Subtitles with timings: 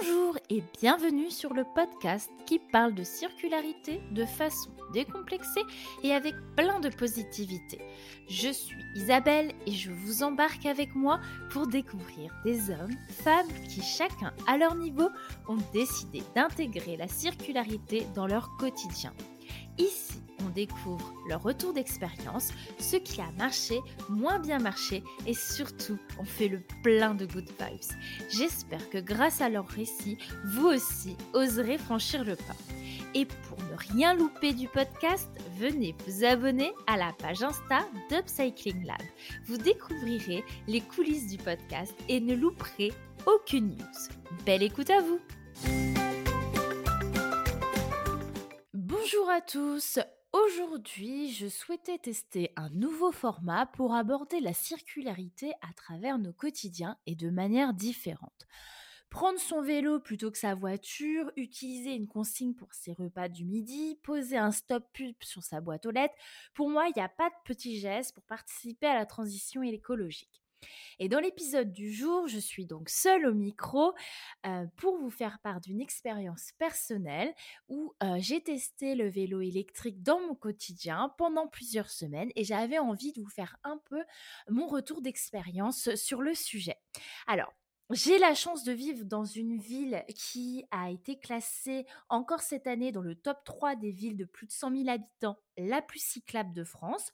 [0.00, 5.62] Bonjour et bienvenue sur le podcast qui parle de circularité de façon décomplexée
[6.02, 7.78] et avec plein de positivité.
[8.28, 11.20] Je suis Isabelle et je vous embarque avec moi
[11.50, 15.08] pour découvrir des hommes, femmes qui chacun à leur niveau
[15.48, 19.12] ont décidé d'intégrer la circularité dans leur quotidien.
[20.54, 26.48] Découvre leur retour d'expérience, ce qui a marché, moins bien marché et surtout, on fait
[26.48, 27.92] le plein de good vibes.
[28.30, 32.56] J'espère que grâce à leur récit, vous aussi oserez franchir le pas.
[33.14, 38.84] Et pour ne rien louper du podcast, venez vous abonner à la page Insta d'Upcycling
[38.84, 39.00] Lab.
[39.46, 42.92] Vous découvrirez les coulisses du podcast et ne louperez
[43.26, 44.44] aucune news.
[44.44, 45.20] Belle écoute à vous
[48.72, 49.98] Bonjour à tous
[50.46, 56.98] Aujourd'hui, je souhaitais tester un nouveau format pour aborder la circularité à travers nos quotidiens
[57.06, 58.46] et de manière différente.
[59.08, 63.98] Prendre son vélo plutôt que sa voiture, utiliser une consigne pour ses repas du midi,
[64.02, 66.14] poser un stop pub sur sa boîte aux lettres,
[66.52, 70.43] pour moi, il n'y a pas de petits gestes pour participer à la transition écologique.
[70.98, 73.92] Et dans l'épisode du jour, je suis donc seule au micro
[74.46, 77.34] euh, pour vous faire part d'une expérience personnelle
[77.68, 82.78] où euh, j'ai testé le vélo électrique dans mon quotidien pendant plusieurs semaines et j'avais
[82.78, 84.02] envie de vous faire un peu
[84.48, 86.76] mon retour d'expérience sur le sujet.
[87.26, 87.52] Alors,
[87.90, 92.92] j'ai la chance de vivre dans une ville qui a été classée encore cette année
[92.92, 96.54] dans le top 3 des villes de plus de 100 000 habitants la plus cyclable
[96.54, 97.12] de France.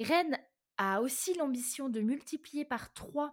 [0.00, 0.38] Rennes
[0.82, 3.32] a aussi l'ambition de multiplier par 3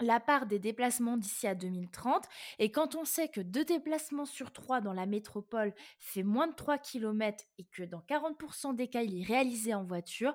[0.00, 2.24] la part des déplacements d'ici à 2030.
[2.58, 6.54] Et quand on sait que deux déplacements sur trois dans la métropole fait moins de
[6.54, 10.34] 3 km et que dans 40% des cas, il est réalisé en voiture,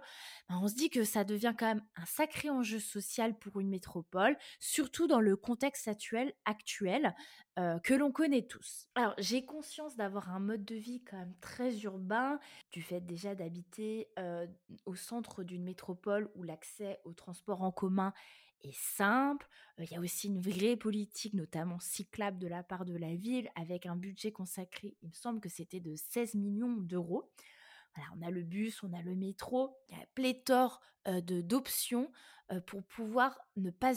[0.50, 3.70] ben, on se dit que ça devient quand même un sacré enjeu social pour une
[3.70, 7.16] métropole, surtout dans le contexte actuel, actuel
[7.60, 8.88] euh, que l'on connaît tous.
[8.96, 12.40] Alors, j'ai conscience d'avoir un mode de vie quand même très urbain,
[12.72, 14.48] du fait déjà d'habiter euh,
[14.86, 18.14] au centre d'une métropole où l'accès au transport en commun
[18.72, 19.48] simple.
[19.80, 23.50] Il y a aussi une vraie politique, notamment cyclable de la part de la ville,
[23.56, 27.30] avec un budget consacré, il me semble que c'était de 16 millions d'euros.
[28.16, 32.12] On a le bus, on a le métro, il y a pléthore d'options
[32.50, 33.94] ne pas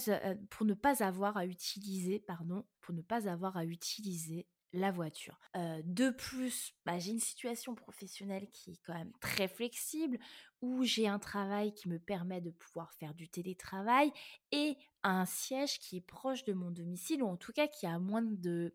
[0.50, 5.38] pour ne pas avoir à utiliser pardon pour ne pas avoir à utiliser la voiture.
[5.54, 10.18] de plus, bah, j'ai une situation professionnelle qui est quand même très flexible,
[10.60, 14.12] où j'ai un travail qui me permet de pouvoir faire du télétravail
[14.52, 17.98] et un siège qui est proche de mon domicile, ou en tout cas qui a
[17.98, 18.74] moins de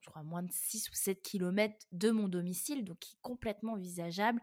[0.00, 3.72] je crois moins de 6 ou 7 km de mon domicile, donc qui est complètement
[3.72, 4.40] envisageable.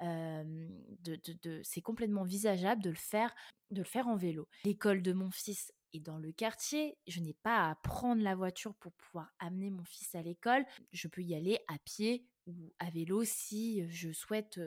[0.00, 3.34] de, c'est complètement envisageable de le faire,
[3.70, 4.48] de le faire en vélo.
[4.64, 8.92] L'école de mon fils dans le quartier, je n'ai pas à prendre la voiture pour
[8.92, 10.64] pouvoir amener mon fils à l'école.
[10.92, 14.60] Je peux y aller à pied ou à vélo si je souhaite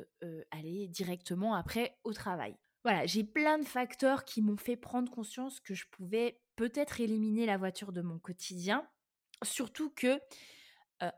[0.51, 2.57] aller directement après au travail.
[2.83, 7.45] Voilà, j'ai plein de facteurs qui m'ont fait prendre conscience que je pouvais peut-être éliminer
[7.45, 8.87] la voiture de mon quotidien.
[9.43, 10.19] Surtout que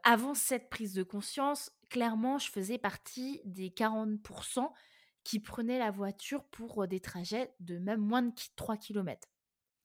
[0.03, 4.71] avant cette prise de conscience, clairement, je faisais partie des 40%
[5.23, 9.27] qui prenaient la voiture pour des trajets de même moins de 3 km.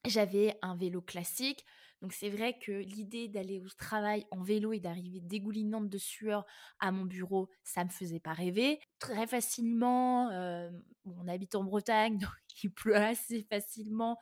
[0.05, 1.65] J'avais un vélo classique,
[2.01, 6.45] donc c'est vrai que l'idée d'aller au travail en vélo et d'arriver dégoulinante de sueur
[6.79, 8.79] à mon bureau, ça me faisait pas rêver.
[8.99, 10.29] Très facilement,
[11.05, 12.31] on habite en Bretagne, donc
[12.63, 14.17] il pleut assez facilement.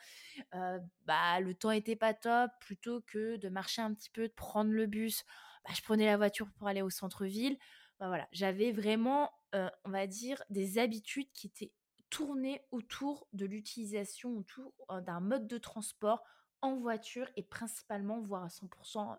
[1.05, 2.51] bah le temps était pas top.
[2.61, 5.23] Plutôt que de marcher un petit peu, de prendre le bus,
[5.65, 7.57] bah, je prenais la voiture pour aller au centre-ville.
[7.99, 11.71] Bah, voilà, j'avais vraiment, on va dire, des habitudes qui étaient
[12.09, 14.43] tourner autour de l'utilisation,
[14.89, 16.23] d'un mode de transport
[16.61, 19.17] en voiture et principalement, voire à 100%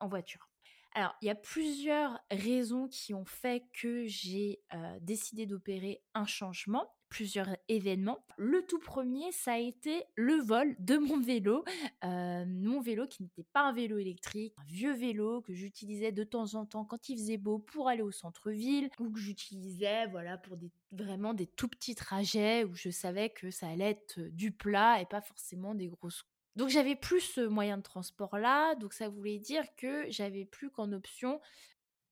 [0.00, 0.48] en voiture.
[0.94, 4.62] Alors, il y a plusieurs raisons qui ont fait que j'ai
[5.00, 8.18] décidé d'opérer un changement plusieurs événements.
[8.36, 11.64] Le tout premier, ça a été le vol de mon vélo.
[12.04, 16.24] Euh, mon vélo qui n'était pas un vélo électrique, un vieux vélo que j'utilisais de
[16.24, 20.38] temps en temps quand il faisait beau pour aller au centre-ville ou que j'utilisais voilà,
[20.38, 24.52] pour des, vraiment des tout petits trajets où je savais que ça allait être du
[24.52, 26.24] plat et pas forcément des grosses
[26.58, 30.70] donc j'avais plus ce moyen de transport là, donc ça voulait dire que j'avais plus
[30.70, 31.40] qu'en option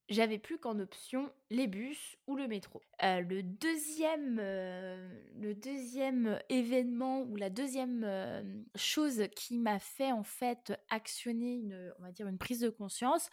[0.08, 2.80] j'avais plus qu'en option les bus ou le métro.
[3.02, 5.08] Heu, le deuxième, heu,
[5.40, 12.02] le deuxième événement ou la deuxième chose qui m'a fait en fait actionner une, on
[12.02, 13.28] va dire une prise de conscience,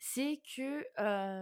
[0.00, 0.84] c'est que,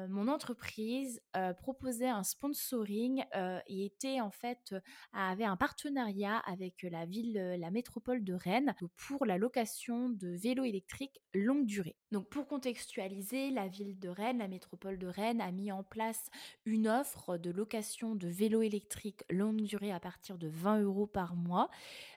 [0.09, 1.21] mon entreprise,
[1.59, 3.25] proposait un sponsoring,
[3.67, 4.75] et était en fait,
[5.13, 10.65] avait un partenariat avec la ville, la métropole de Rennes pour la location de vélos
[10.65, 11.97] électriques longue durée.
[12.11, 16.25] Donc pour contextualiser, la ville de Rennes, la métropole de Rennes a mis en place
[16.65, 21.37] une offre de location de vélos électriques longue durée à partir de 20 € par
[21.37, 21.69] mois,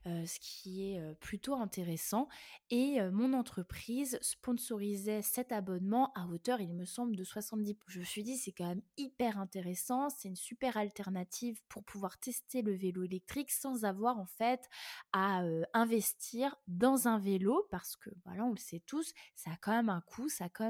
[0.07, 2.27] heu, ce qui est, heu, plutôt intéressant
[2.69, 7.99] et heu, mon entreprise sponsorisait cet abonnement à hauteur, il me semble, de 70 je
[7.99, 12.61] me suis dit: «C'est quand même hyper intéressant, c'est une super alternative pour pouvoir tester
[12.61, 14.69] le vélo électrique sans avoir en fait
[15.13, 15.43] à,
[15.73, 19.89] investir dans un vélo» parce que, voilà, on le sait tous, ça a quand même
[19.89, 20.69] un coût, c'est quand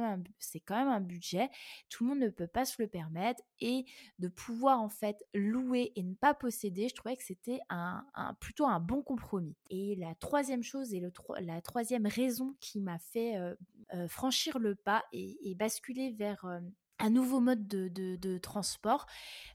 [0.76, 1.50] même un budget.
[1.90, 3.86] Tout le monde ne peut pas se le permettre et
[4.20, 8.06] de pouvoir en fait louer et ne pas posséder, je trouvais que c'était un
[8.40, 9.56] plutôt un bon compromis.
[9.70, 13.36] Et la 3e chose et le la 3e raison qui m'a fait,
[14.08, 16.46] franchir le pas et basculer vers,
[17.00, 19.06] un nouveau mode de transport,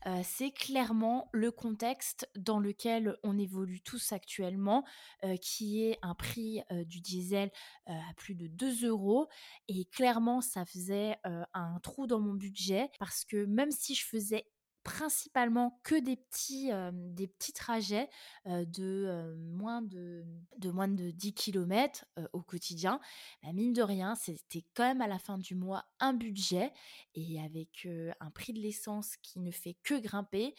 [0.06, 4.84] heu, c'est clairement le contexte dans lequel on évolue tous actuellement,
[5.24, 7.50] heu, qui est un prix, heu, du diesel,
[7.86, 9.28] à plus de 2 €
[9.68, 11.16] et clairement ça faisait,
[11.54, 14.46] un trou dans mon budget parce que même si je faisais
[14.82, 18.08] principalement que des petits, trajets,
[18.46, 20.24] de, moins de
[20.58, 23.00] de moins de 10 kilomètres, heu, au quotidien,
[23.42, 26.72] bah, mine de rien, c'était quand même à la fin du mois un budget
[27.14, 27.86] et avec,
[28.20, 30.54] un prix de l'essence qui ne fait que grimper,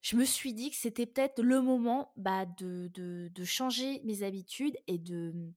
[0.00, 4.98] je me suis dit que c'était peut-être le moment, bah, de changer mes habitudes et
[4.98, 5.52] de, mmh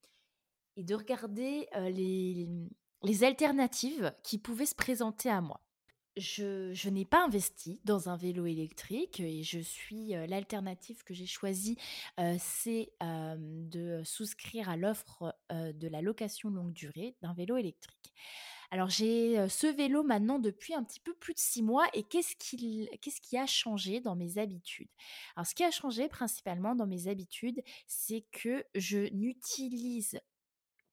[0.95, 2.69] regarder, les, mmh,
[3.03, 5.61] les alternatives qui pouvaient se présenter à moi.
[6.17, 11.25] Je n'ai pas investi dans un vélo électrique et je suis, heu, l'alternative que j'ai
[11.25, 11.77] choisie,
[12.19, 18.13] heu, c'est, hem, de souscrire à l'offre, de la location longue durée d'un vélo électrique.
[18.71, 22.35] Alors j'ai, ce vélo maintenant depuis un petit peu plus de 6 mois et qu'est-ce
[22.37, 24.89] qui a changé dans mes habitudes?
[25.35, 30.19] Alors ce qui a changé principalement dans mes habitudes, c'est que je n'utilise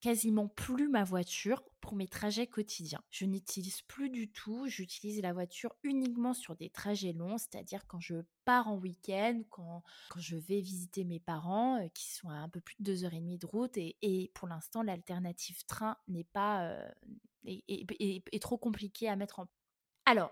[0.01, 3.01] quasiment plus ma voiture pour mes trajets quotidiens.
[3.09, 7.99] Je n'utilise plus du tout, j'utilise la voiture uniquement sur des trajets longs, c'est-à-dire quand
[7.99, 8.15] je
[8.45, 12.49] pars en week-end, quand quand je vais visiter mes parents, heu, qui sont à un
[12.49, 16.23] peu plus de 2 heures et demie de route et pour l'instant l'alternative train n'est
[16.23, 16.91] pas, heu,
[17.45, 19.47] est est trop compliquée à mettre en
[20.05, 20.31] alors,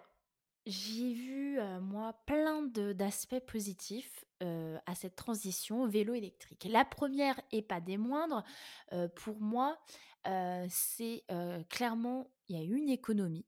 [0.67, 6.67] j'ai vu, heu, moi plein d'aspects positifs, heu, à cette transition vélo électrique.
[6.69, 8.43] La 1re et pas des moindres,
[8.93, 9.79] heu, pour moi,
[10.69, 11.23] c'est,
[11.69, 13.45] clairement, il y a une économie.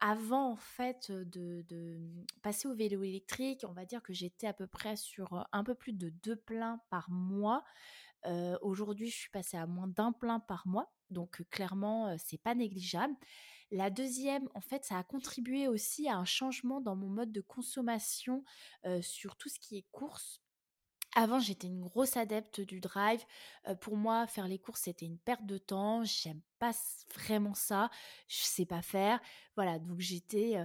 [0.00, 1.98] Avant en fait, de de,
[2.42, 5.74] passer au vélo électrique, on va dire que j'étais à peu près sur, un peu
[5.74, 7.64] plus de 2 pleins par mois.
[8.62, 13.14] Aujourd'hui, je suis passée à moins d'1 plein par mois, donc clairement, c'est pas négligeable.
[13.70, 17.40] La 2e, en fait, ça a contribué aussi à un changement dans mon mode de
[17.40, 18.44] consommation,
[19.02, 20.40] sur tout ce qui est courses.
[21.14, 23.24] Avant, j'étais une grosse adepte du drive,
[23.80, 26.72] pour moi, faire les courses, c'était une perte de temps, j'aime pas
[27.14, 27.90] vraiment ça,
[28.28, 29.20] je sais pas faire.
[29.56, 30.56] Voilà, donc j'étais,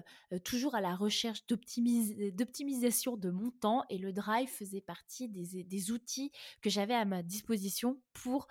[0.43, 6.31] toujours à la recherche d'optimisation de mon temps et le drive faisait partie des outils
[6.61, 8.47] que j'avais à ma disposition pour,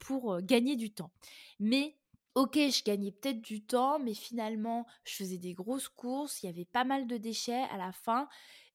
[0.00, 1.12] pour, gagner du temps.
[1.60, 1.96] Mais
[2.38, 6.48] OK, je gagnais peut-être du temps, mais finalement, je faisais des grosses courses, il y
[6.48, 8.28] avait pas mal de déchets à la fin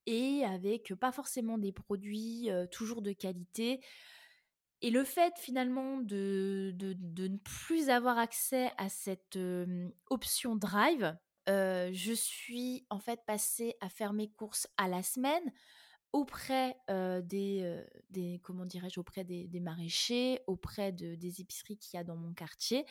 [0.06, 3.80] et avec pas forcément des produits, toujours de qualité
[4.82, 9.40] et le fait finalement de de ne plus avoir accès à cette,
[10.10, 11.16] option drive,
[11.48, 15.54] je suis en fait passée à faire mes courses à la semaine
[16.14, 19.00] auprès, heu, des, des comment dirais-je?
[19.00, 22.86] Auprès des des maraîchers, auprès de des épiceries qu'il y a dans mon quartier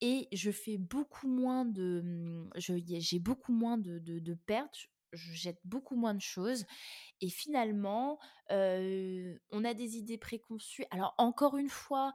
[0.00, 2.50] et je fais beaucoup moins de, mmh,
[2.98, 6.64] j'ai beaucoup moins de de de pertes, je jette beaucoup moins de choses
[7.20, 8.18] et finalement,
[8.50, 10.84] on a des idées préconçues.
[10.90, 12.12] Alors encore une fois,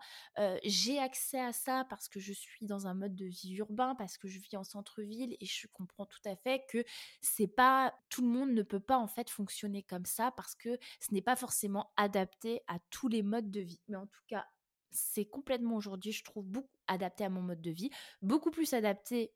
[0.64, 4.18] j'ai accès à ça parce que je suis dans un mode de vie urbain, parce
[4.18, 6.84] que je vis en centre-ville et je comprends tout à fait que
[7.22, 10.78] c'est pas tout le monde ne peut pas en fait fonctionner comme ça parce que
[11.00, 13.82] ce n'est pas forcément adapté à tous les modes de vie.
[13.88, 14.46] Mais en tout cas,
[14.92, 17.90] c'est complètement aujourd'hui, je trouve, beaucoup adapté à mon mode de vie,
[18.22, 19.34] beaucoup plus adapté,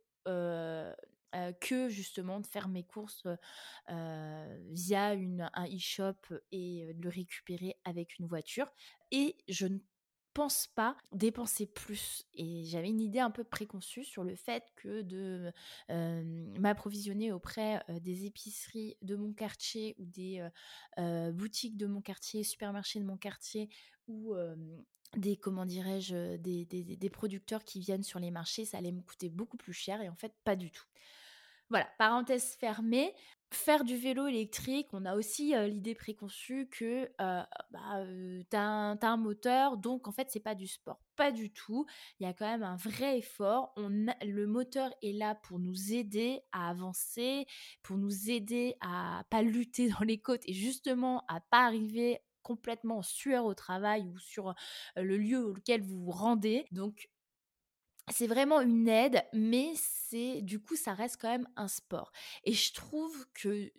[1.35, 3.37] heu, que justement de faire mes courses, heu
[3.91, 6.15] heu, via un e-shop
[6.51, 8.67] et de le récupérer avec une voiture
[9.11, 9.79] et je n
[10.33, 15.01] pense pas dépenser plus et j'avais une idée un peu préconçue sur le fait que
[15.01, 15.53] de,
[16.59, 20.45] m'approvisionner auprès, des épiceries de mon quartier ou des,
[21.33, 23.69] boutiques de mon quartier, supermarchés de mon quartier
[24.07, 24.35] ou,
[25.15, 26.35] des comment dirais-je?
[26.37, 30.09] Des producteurs qui viennent sur les marchés, ça allait me coûter beaucoup plus cher et
[30.09, 30.85] en fait pas du tout.
[31.69, 33.13] Voilà, parenthèse fermée.
[33.51, 37.47] Faire du vélo électrique, on a aussi l'idée préconçue que bah,
[38.49, 40.99] tu as, un moteur, donc en fait, c'est pas du sport.
[41.15, 41.85] Pas du tout.
[42.19, 43.73] Il y a quand même un vrai effort.
[43.77, 47.45] Le moteur est là pour nous aider à avancer,
[47.81, 52.99] pour nous aider à pas lutter dans les côtes et justement à pas arriver complètement
[52.99, 54.53] en sueur au travail ou sur
[54.95, 56.65] le lieu auquel vous vous rendez.
[56.71, 57.09] Donc
[58.11, 62.11] c'est vraiment une aide, mais c'est du coup, ça reste quand même un sport.
[62.43, 63.71] Et je trouve que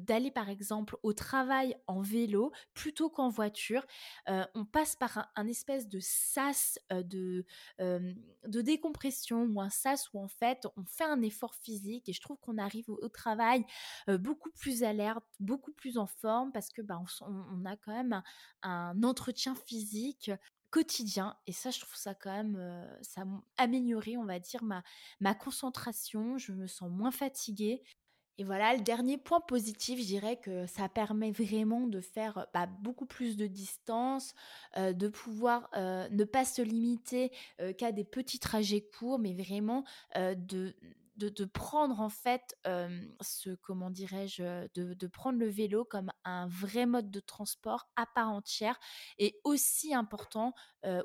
[0.00, 3.86] d'aller par exemple au travail en vélo plutôt qu'en voiture,
[4.26, 7.46] on passe par un, espèce de sas de
[7.80, 12.20] de décompression ou un sas où en fait on fait un effort physique et je
[12.20, 13.64] trouve qu'on arrive au, travail
[14.06, 18.22] beaucoup plus alerte, beaucoup plus en forme parce que bah, on, a quand même
[18.62, 20.30] un entretien physique
[20.72, 21.36] quotidien.
[21.46, 23.22] Et ça, je trouve ça quand même, ça
[23.58, 24.82] amélioré, on va dire, ma,
[25.20, 26.38] ma concentration.
[26.38, 27.84] Je me sens moins fatiguée.
[28.38, 32.66] Et voilà, le dernier point positif, je dirais que ça permet vraiment de faire bah,
[32.66, 34.34] beaucoup plus de distance,
[34.76, 37.30] de pouvoir ne pas se limiter
[37.76, 39.84] qu'à des petits trajets courts, mais vraiment
[40.16, 40.74] de
[41.16, 42.56] de, prendre en fait
[43.20, 48.30] ce comment dirais-je de, prendre le vélo comme un vrai mode de transport à part
[48.30, 48.78] entière
[49.18, 50.54] et aussi important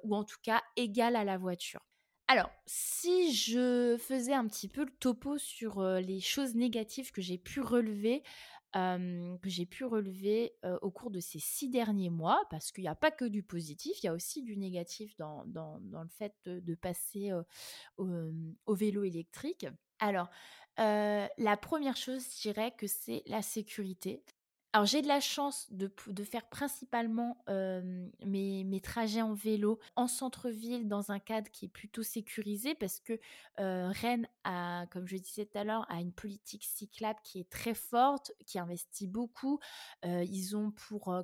[0.03, 1.81] ou en tout cas égal à la voiture.
[2.29, 7.37] Alors, si je faisais un petit peu le topo sur les choses négatives que j'ai
[7.37, 8.21] pu relever,
[8.73, 12.95] que j'ai pu relever au cours de ces six derniers mois, parce qu'il n'y a
[12.95, 17.31] pas que du positif, il y a aussi du négatif dans, le fait de, passer
[17.97, 19.65] au, vélo électrique.
[19.99, 20.29] Alors,
[20.77, 24.23] la première chose, je dirais que c'est la sécurité.
[24.73, 25.89] Alors j'ai de la chance de,
[26.23, 27.43] faire principalement
[28.25, 33.19] mes, trajets en vélo en centre-ville dans un cadre qui est plutôt sécurisé parce que
[33.57, 37.73] Rennes a, comme je disais tout à l'heure, a une politique cyclable qui est très
[37.73, 39.59] forte, qui investit beaucoup.
[40.03, 41.15] ils ont pour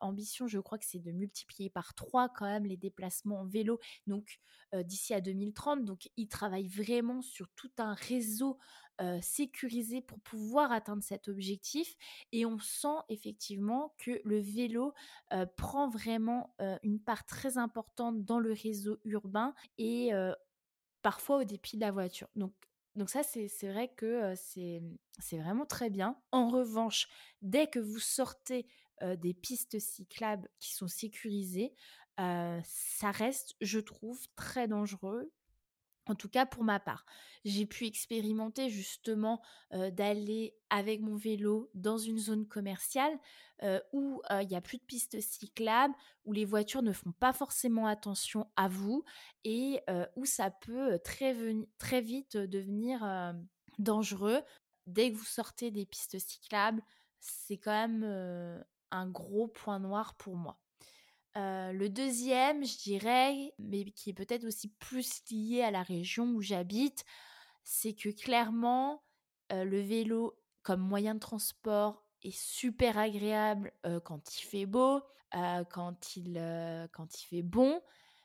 [0.00, 3.80] ambition, je crois que c'est de multiplier par trois quand même les déplacements en vélo,
[4.06, 4.40] donc
[4.72, 5.84] d'ici à 2030.
[5.84, 8.58] Donc ils travaillent vraiment sur tout un réseau
[9.20, 11.96] sécurisé pour pouvoir atteindre cet objectif.
[12.32, 14.94] Et on sent effectivement que le vélo
[15.56, 20.10] prend vraiment une part très importante dans le réseau urbain et
[21.02, 22.28] parfois au dépit de la voiture.
[22.36, 22.52] Donc
[22.96, 24.80] donc ça, c'est vrai que c'est
[25.32, 26.16] vraiment très bien.
[26.30, 27.08] En revanche,
[27.42, 28.68] dès que vous sortez
[29.02, 31.74] des pistes cyclables qui sont sécurisées,
[32.16, 35.32] ça reste, je trouve, très dangereux
[36.06, 37.04] en tout cas pour ma part.
[37.44, 43.18] J'ai pu expérimenter justement d'aller avec mon vélo dans une zone commerciale
[43.92, 45.94] où il n'y a plus de pistes cyclables,
[46.24, 49.04] où les voitures ne font pas forcément attention à vous
[49.44, 49.80] et
[50.16, 51.32] où ça peut très,
[52.00, 53.34] vite devenir
[53.78, 54.42] dangereux.
[54.86, 56.82] Dès que vous sortez des pistes cyclables,
[57.20, 60.58] c'est quand même un gros point noir pour moi
[61.36, 66.40] le deuxième, je dirais, mais qui est peut-être aussi plus lié à la région où
[66.40, 67.04] j'habite,
[67.64, 69.02] c'est que clairement,
[69.50, 73.72] le vélo comme moyen de transport est super agréable
[74.04, 76.34] quand il fait beau, quand, il,
[76.92, 77.80] quand il fait bon.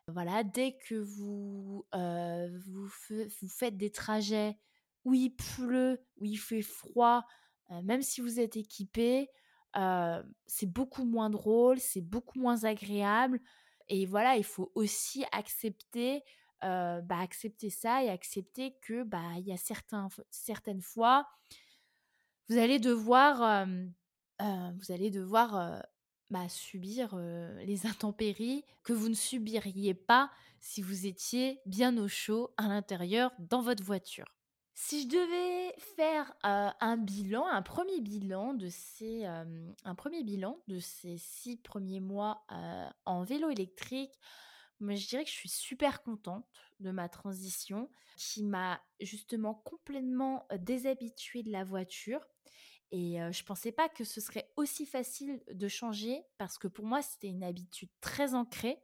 [0.08, 4.58] Voilà, dès que vous, vous, vous, faites des trajets
[5.06, 7.26] où il pleut, où il fait froid,
[7.84, 9.30] même si vous êtes équipé,
[9.74, 13.40] c'est beaucoup moins drôle, c'est beaucoup moins agréable.
[13.88, 16.24] Et voilà, il faut aussi accepter,
[16.62, 21.28] bah, accepter ça et accepter que bah y a certains, certaines fois,
[22.50, 23.68] vous allez devoir,
[24.40, 25.84] vous allez devoir
[26.30, 27.16] bah, subir
[27.66, 33.32] les intempéries que vous ne subiriez pas si vous étiez bien au chaud à l'intérieur
[33.40, 34.39] dans votre voiture.
[34.82, 39.26] Si je devais faire, un bilan, un premier bilan de ces,
[41.18, 42.46] 6 premiers mois,
[43.04, 44.18] en vélo électrique,
[44.80, 46.48] je dirais que je suis super contente
[46.80, 52.26] de ma transition qui m'a justement complètement, déshabituée de la voiture
[52.92, 57.02] Et je pensais pas que ce serait aussi facile de changer parce que pour moi,
[57.02, 58.80] c'était une habitude très ancrée.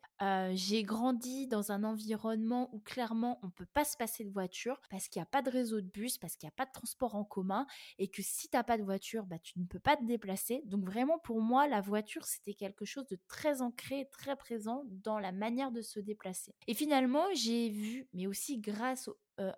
[0.53, 5.07] j'ai grandi dans un environnement où clairement, on peut pas se passer de voiture parce
[5.07, 7.15] qu'il n'y a pas de réseau de bus, parce qu'il n'y a pas de transport
[7.15, 7.65] en commun
[7.97, 10.61] et que si tu n'as pas de voiture, bah, tu ne peux pas te déplacer.
[10.65, 15.17] Donc vraiment, pour moi, la voiture, c'était quelque chose de très ancré, très présent dans
[15.17, 16.53] la manière de se déplacer.
[16.67, 19.09] Et finalement, j'ai vu, mais aussi grâce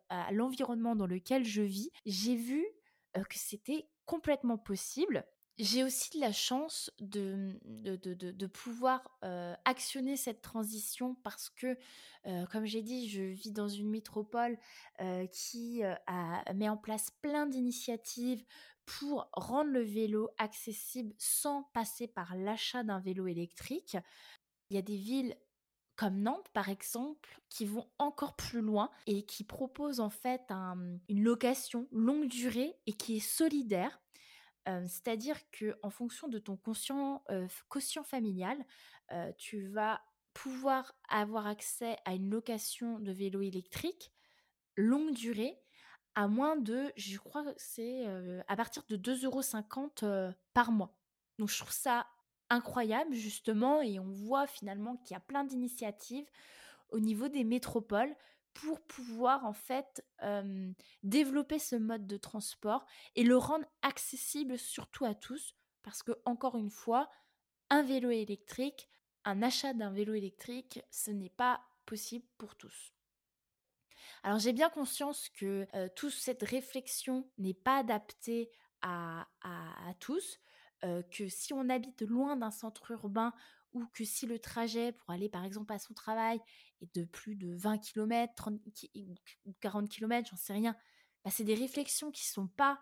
[0.10, 2.66] à l'environnement dans lequel je vis, j'ai vu
[3.26, 5.26] que c'était complètement possible.
[5.58, 9.18] J'ai aussi la chance de, de, pouvoir
[9.66, 11.76] actionner cette transition parce que,
[12.52, 14.60] comme j'ai dit, je vis dans une métropole
[15.32, 18.46] qui a, met en place plein d'initiatives
[18.86, 23.98] pour rendre le vélo accessible sans passer par l'achat d'un vélo électrique.
[24.70, 25.36] Il y a des villes
[25.98, 30.50] comme Nantes par exemple, qui vont encore plus loin et qui proposent en fait
[31.10, 34.00] une location longue durée et qui est solidaire.
[34.66, 37.24] C'est-à-dire que en fonction de ton quotient,
[37.68, 38.58] quotient familial,
[39.38, 40.02] tu vas
[40.34, 44.14] pouvoir avoir accès à une location de vélo électrique
[44.76, 45.58] longue durée
[46.16, 48.06] à moins de, je crois que c'est
[48.48, 50.96] à partir de 2,50 euros par mois.
[51.40, 52.08] Donc je trouve ça
[52.50, 56.30] incroyable justement et on voit finalement qu'il y a plein d'initiatives
[56.90, 58.16] au niveau des métropoles
[58.54, 60.06] pour pouvoir en fait
[61.04, 62.86] développer ce mode de transport
[63.16, 67.10] et le rendre accessible surtout à tous parce que encore une fois
[67.70, 68.90] un vélo électrique
[69.26, 72.94] un achat d'un vélo électrique ce n'est pas possible pour tous.
[74.24, 78.50] Alors j'ai bien conscience que toute cette réflexion n'est pas adaptée
[78.82, 80.40] à, à tous
[80.82, 83.34] que si on habite loin d'un centre urbain
[83.74, 86.40] ou que si le trajet pour aller par exemple à son travail
[86.82, 88.60] est de plus de 20 km, 30,
[89.60, 90.76] 40 km, j'en sais rien,
[91.24, 92.80] bah, c'est des réflexions qui sont pas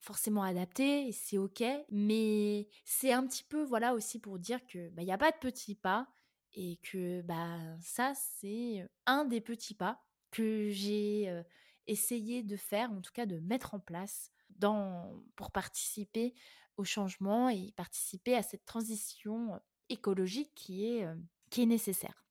[0.00, 4.90] forcément adaptées et c'est ok, mais c'est un petit peu voilà aussi pour dire que
[4.90, 6.08] bah, il n'y a pas de petits pas
[6.52, 11.42] et que bah ça c'est un des petits pas que j'ai
[11.86, 16.34] essayé de faire, en tout cas de mettre en place dans, pour participer
[16.76, 21.06] au changement et participer à cette transition écologique qui est,
[21.50, 22.24] qui est nécessaire.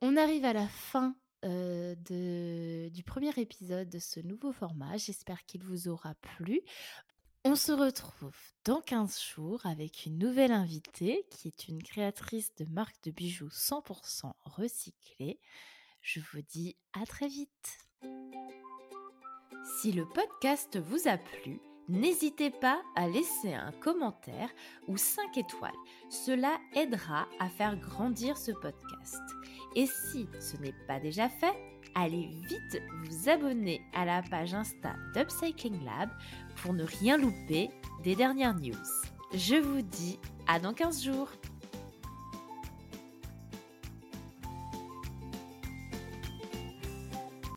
[0.00, 4.96] On arrive à la fin de, du premier épisode de ce nouveau format.
[4.96, 6.62] J'espère qu'il vous aura plu.
[7.48, 8.34] On se retrouve
[8.64, 13.50] dans 15 jours avec une nouvelle invitée qui est une créatrice de marque de bijoux
[13.50, 15.38] 100% recyclés.
[16.00, 17.78] Je vous dis à très vite.
[19.80, 24.50] Si le podcast vous a plu, N'hésitez pas à laisser un commentaire
[24.88, 25.72] ou 5 étoiles.
[26.08, 29.22] Cela aidera à faire grandir ce podcast.
[29.76, 31.54] Et si ce n'est pas déjà fait,
[31.94, 36.10] allez vite vous abonner à la page Insta d'Upcycling Lab
[36.56, 37.70] pour ne rien louper
[38.02, 38.74] des dernières news.
[39.32, 41.28] Je vous dis à dans 15 jours